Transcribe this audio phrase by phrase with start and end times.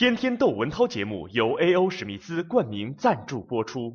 [0.00, 1.90] 天天逗文涛节目由 A.O.
[1.90, 3.94] 史密斯冠名赞助播出。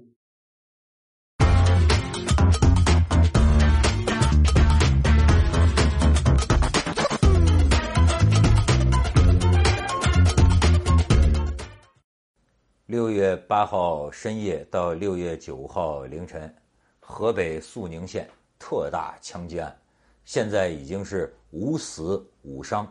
[12.86, 16.56] 六月八号深夜到六月九号凌晨，
[17.00, 18.30] 河北肃宁县
[18.60, 19.76] 特大枪击案，
[20.24, 22.88] 现在已经是五死五伤，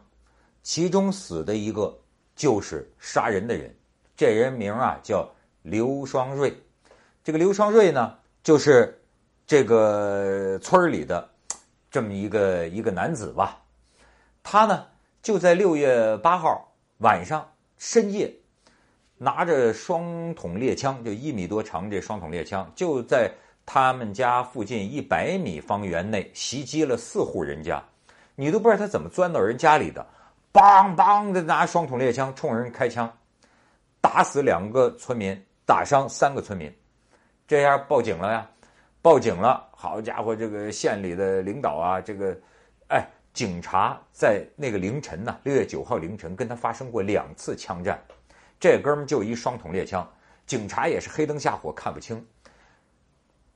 [0.64, 1.96] 其中死的一个
[2.34, 3.74] 就是杀人的人，
[4.16, 5.28] 这人名啊叫
[5.62, 6.54] 刘双瑞，
[7.22, 9.00] 这个刘双瑞呢就是
[9.46, 11.28] 这个村里的
[11.90, 13.62] 这么一个一个男子吧，
[14.42, 14.86] 他呢
[15.22, 17.46] 就在六月八号晚上
[17.78, 18.32] 深夜。
[19.16, 23.30] 拿着双筒猎枪，就一米多长，这双筒猎枪就在
[23.64, 27.82] 他们家附近一百米方圆内袭击了四户人家，
[28.34, 30.04] 你都不知道他怎么钻到人家里的，
[30.54, 33.12] 梆梆的拿双筒猎枪冲人开枪，
[34.00, 35.36] 打死两个村民，
[35.66, 36.72] 打伤三个村民，
[37.48, 38.48] 这样报警了呀，
[39.02, 42.38] 报警了，好家伙，这个县里的领导啊，这个，
[42.86, 48.00] 哎，警察在那个凌晨呢，六月九号凌晨跟他发生过两次枪战。
[48.60, 50.08] 这哥们就一双筒猎枪，
[50.46, 52.24] 警察也是黑灯瞎火看不清，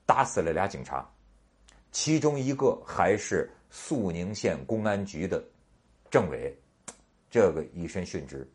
[0.04, 1.08] 打死了俩警察，
[1.92, 5.40] 其中一个还是肃宁县公安局的
[6.10, 6.52] 政委，
[7.30, 8.48] 这个以身殉职。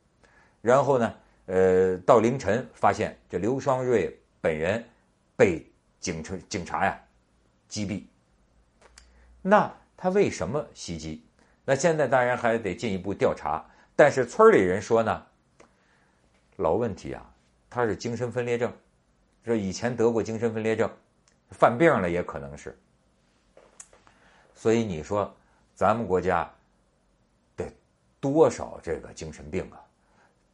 [0.61, 1.15] 然后呢，
[1.47, 4.83] 呃，到凌晨发现这刘双瑞本人
[5.35, 5.65] 被
[5.99, 6.99] 警察警察呀
[7.67, 8.03] 击毙。
[9.41, 11.25] 那他为什么袭击？
[11.65, 13.65] 那现在当然还得进一步调查。
[13.95, 15.25] 但是村里人说呢。
[16.57, 17.33] 老问题啊，
[17.67, 18.71] 他是精神分裂症，
[19.43, 20.87] 说以前得过精神分裂症，
[21.49, 22.77] 犯病了也可能是。
[24.53, 25.35] 所以你说，
[25.73, 26.49] 咱们国家
[28.23, 29.75] 多少这个精神病啊？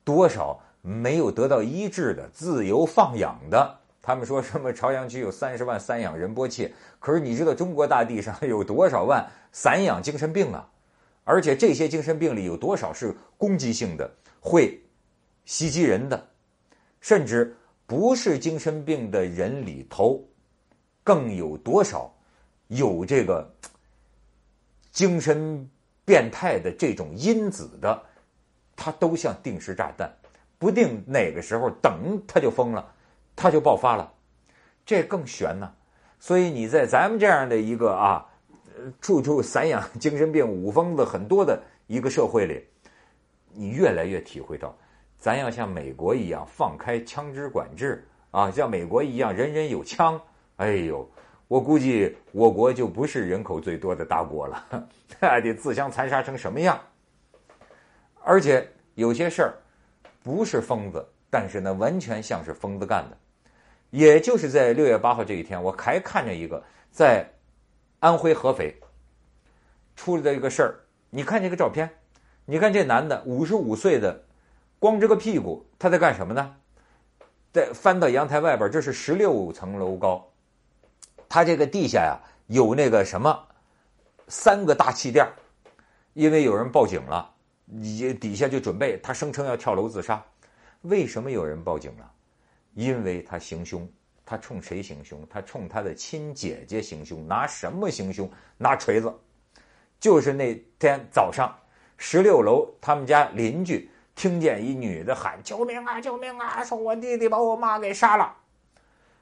[0.03, 3.77] 多少没有得到医治的自由放养的？
[4.01, 10.67] 他们说什么朝阳区有三十万散养仁波切，可是你知道中国大地上有多少万散养精神病啊？
[11.23, 14.09] 而且这些精神病里有多少是攻击性的？
[14.39, 14.81] 会。
[15.45, 16.27] 袭击人的，
[17.01, 20.23] 甚至不是精神病的人里头，
[21.03, 22.11] 更有多少
[22.67, 23.47] 有这个
[24.91, 25.69] 精神
[26.09, 28.01] 变态的这种因子的，
[28.75, 30.11] 它都像定时炸弹，
[30.57, 32.83] 不定哪个时候等它就疯了，
[33.35, 34.11] 它就爆发了，
[34.83, 35.71] 这更悬呢。
[36.19, 38.25] 所以你在咱们这样的一个啊，
[38.99, 42.65] 处处散养精神病五疯子很多的一个社会里，
[43.53, 44.75] 你越来越体会到。
[45.19, 50.19] 咱要像美国一样放开枪支管制啊，像美国一样人人有枪，
[50.55, 51.07] 哎呦，
[51.49, 54.87] 我估计我国就不是人口最多的大国了，
[55.19, 56.79] 那 得自相残杀成什么样？
[58.23, 59.53] 而且有些事儿
[60.23, 63.17] 不是疯子，但是呢，完全像是疯子干的。
[63.89, 67.27] 也就是在六月八号这一天，我还看见一个在
[67.99, 68.79] 安徽合肥
[69.95, 70.79] 出了一个事儿。
[71.09, 71.89] 你看这个照片，
[72.45, 74.23] 你看这男的五十五岁的。
[74.77, 76.55] 光着个屁股，他在干什么呢？
[77.51, 80.28] 在翻到阳台外边，这是十六层楼高，
[81.29, 83.47] 他这个地下呀有那个什么
[84.27, 85.25] 三个大气垫
[86.13, 87.31] 因为有人报警了，
[88.19, 90.21] 底下就准备，他声称要跳楼自杀。
[90.81, 92.11] 为什么有人报警了？
[92.73, 93.87] 因为他行凶，
[94.25, 95.25] 他冲谁行凶？
[95.29, 98.29] 他冲他的亲姐姐行凶，拿什么行凶？
[98.57, 99.13] 拿锤子。
[99.99, 101.55] 就是那天早上，
[101.97, 103.89] 十六楼他们家邻居。
[104.15, 106.01] 听见一女的喊：“救命啊！
[106.01, 106.61] 救命啊！
[106.61, 108.35] 说我弟弟把我妈给杀了。”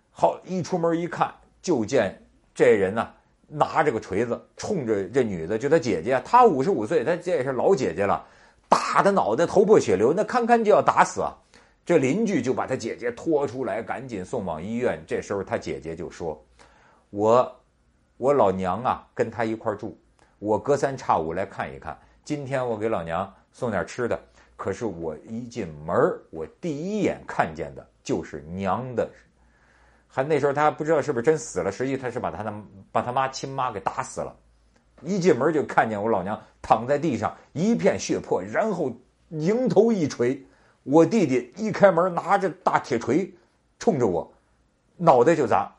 [0.10, 1.32] 好，一出门一看，
[1.68, 2.18] 就见
[2.56, 3.06] 这人呢
[3.46, 8.26] 拿着个锤子，冲着这女的，就她姐姐，她五十五岁，她这也是老姐姐了，
[8.70, 11.36] 打的脑袋头破血流，那堪堪就要打死啊！
[11.86, 14.98] 这邻居就把她姐姐拖出来，赶紧送往医院。
[15.06, 16.42] 这时候她姐姐就说
[17.12, 17.60] ：“我，
[18.16, 19.98] 我老娘啊，跟她一块住，
[20.40, 22.00] 我隔三差五来看一看。
[22.24, 24.18] 今天我给老娘送点吃的。”
[24.56, 25.96] 可是我一进门
[26.32, 29.08] 我第一眼看见的就是娘的，
[30.08, 32.54] 还那时候他不知道是不是真死了，实际他是把他的
[32.92, 34.36] 把他妈亲妈给打死了。
[35.02, 38.92] 一进门就看见我老娘躺在地上一片血泊，然后
[39.30, 40.44] 迎头一锤，
[40.84, 43.32] 我弟弟一开门拿着大铁锤
[43.78, 44.34] 冲着我，
[44.98, 45.72] 脑袋就砸。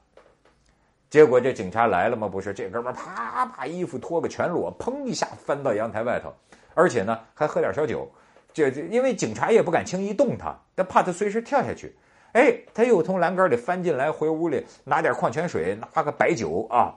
[1.11, 2.29] 结果这警察来了吗？
[2.29, 6.33] 不是，这哥们啪把衣服脱个全裸，砰一下翻到阳台外头，
[6.75, 8.09] 而且呢还喝点小酒。
[8.53, 11.97] 这这，因为警察也不敢轻易动他，他怕他随时跳下去。
[12.33, 16.95] 哎，他又从栏杆里翻进来，回屋里拿点矿泉水，拿个白酒啊，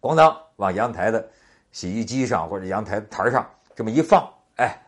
[0.00, 1.28] 咣当往阳台的
[1.72, 4.80] 洗衣机上或者阳台台上这么一放，哎，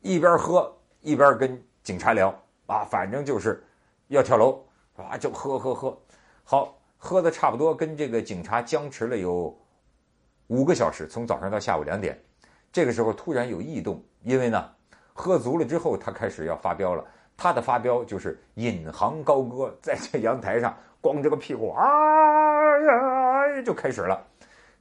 [0.00, 2.28] 一边喝一边跟警察聊
[2.66, 3.64] 啊，反正就是
[4.08, 4.62] 要跳楼
[4.96, 5.98] 啊，就喝喝喝，
[6.44, 9.56] 好喝的差不多，跟这个警察僵持了有
[10.48, 12.22] 五个小时，从早上到下午两点。
[12.70, 14.70] 这个时候突然有异动，因为呢，
[15.14, 17.02] 喝足了之后，他开始要发飙了。
[17.38, 21.84] 他的发飙就是引吭高歌，在这阳台上光着个屁股啊
[22.80, 24.26] 呀就开始了。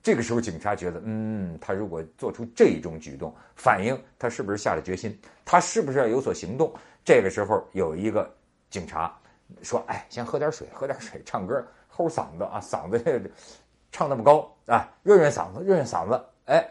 [0.01, 5.15] 这个时候警察觉得，嗯，他如果做出这种举动，反映他是不是下了决心，
[5.45, 6.74] 他是不是要有所行动？
[7.06, 8.33] 这个时候有一个
[8.71, 9.15] 警察
[9.62, 11.63] 说：“哎，先喝点水，喝点水，唱歌，
[11.95, 13.31] 齁嗓子啊，嗓子
[13.92, 16.68] 唱那么高啊，润润嗓子，润润嗓子。”哎，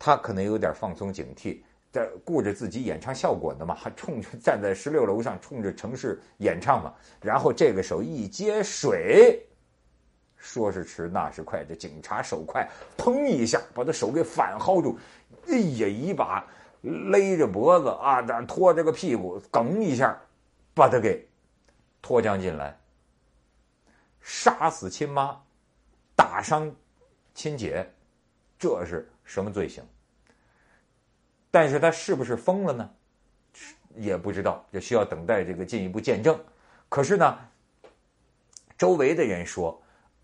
[0.00, 1.62] 他可能有点放松警惕。
[1.92, 9.46] 在顾着自己演唱效果的嘛，还冲着站在十六楼上冲着城市演唱嘛，然后这个手一接水，
[10.36, 12.66] 说是迟那是快，这警察手快，
[12.96, 14.98] 砰一下把他手给反薅住，
[15.48, 16.46] 哎呀，一把
[16.80, 20.18] 勒着脖子啊，拖着个屁股，梗一下
[20.72, 21.28] 把他给
[22.00, 22.74] 拖将进来，
[24.22, 25.38] 杀死亲妈，
[26.16, 26.74] 打伤
[27.34, 27.86] 亲姐，
[28.58, 29.84] 这是什么罪行？
[31.52, 32.90] 但是他是不是疯了呢？
[33.94, 36.36] 也不知道，就需要等待这个进一步见证。
[36.88, 37.38] 可是呢，
[38.78, 39.80] 周围的人说，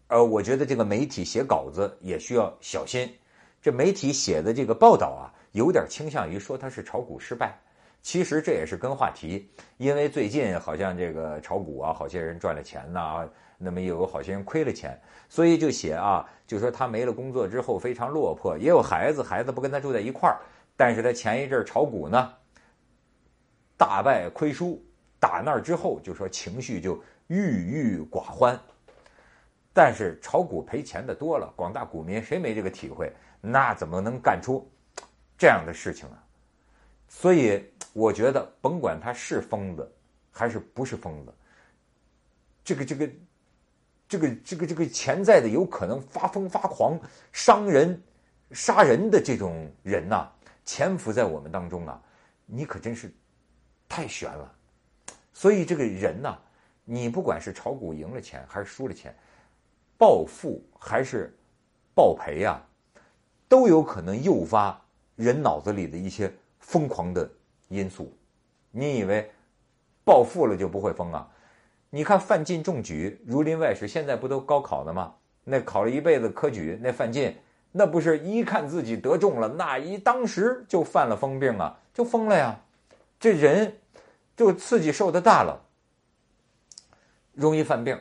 [0.07, 3.15] 呃，我觉得这个媒体写稿子也需要小心。
[3.61, 7.61] 这媒体写的这个报道啊，有点倾向于说他是炒股失败。
[8.01, 13.29] 其实这也是跟话题，因为最近好像这个炒股啊，好些人赚了钱呐，
[13.59, 14.99] 那么也有好些人亏了钱，
[15.29, 20.41] 所以就写啊，就说他没了工作之后非常落魄，也有孩子，孩子不跟他住在一块儿。
[20.79, 22.33] 但是他前一阵炒股呢，
[23.77, 24.81] 大败亏输，
[25.19, 28.57] 打那儿之后就说情绪就郁郁寡欢。
[29.75, 33.13] 但是炒股赔钱的多了，广大股民谁没这个体会？
[33.41, 34.65] 那怎么能干出
[35.37, 36.17] 这样的事情呢？
[37.09, 39.93] 所以我觉得，甭管他是疯子
[40.31, 41.35] 还是不是疯子，
[42.63, 43.11] 这个这个
[44.09, 46.97] 这个这个这个潜在的有可能发疯发狂、
[47.33, 48.01] 伤人、
[48.53, 50.31] 杀人的这种人呐。
[50.69, 51.99] 潜伏在我们当中啊，
[52.45, 53.11] 你可真是
[53.89, 54.55] 太悬了。
[55.33, 56.37] 所以这个人呐，
[56.85, 59.17] 你不管是炒股赢了钱还是输了钱，
[59.97, 61.35] 暴富还是
[61.95, 62.63] 暴赔啊，
[63.49, 64.79] 都有可能诱发
[65.17, 66.31] 人脑子里的一些
[66.61, 67.27] 疯狂的
[67.69, 68.15] 因素。
[68.71, 69.31] 你以为
[70.05, 71.27] 暴富了就不会疯啊？
[71.89, 75.15] 你看范进中举，儒林外史，现在不都高考呢吗？
[75.45, 77.35] 那考了一辈子科举，那范进。
[77.79, 82.61] 那不是一看自己得中了，那一当时就犯了疯病啊，就疯了呀！
[83.21, 83.79] 这人
[84.37, 85.65] 就刺激受的大了，
[87.35, 87.97] 容易犯病。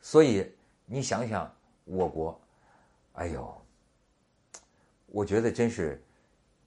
[0.00, 0.48] 所以
[0.86, 1.52] 你想想，
[1.86, 2.40] 我国，
[3.14, 3.52] 哎呦，
[5.06, 6.00] 我觉得真是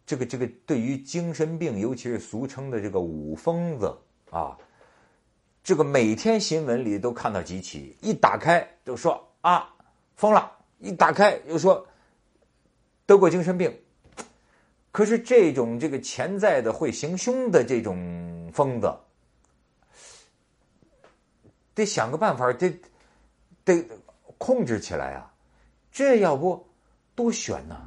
[0.06, 3.98] 这个这个对于精神病，尤其是俗称的这个五疯子
[4.32, 4.58] 啊，
[5.64, 9.74] 这个每天新闻里都看到几起，一打开就说啊
[10.18, 11.88] 疯了，一打开又说。
[13.12, 13.78] 得过精神病，
[14.90, 18.90] 可是这种这个潜在的会行凶的这种疯子，
[21.74, 22.74] 得想个办法，得
[23.66, 23.86] 得
[24.38, 25.30] 控制起来啊！
[25.92, 26.66] 这要不
[27.14, 27.86] 多悬呐！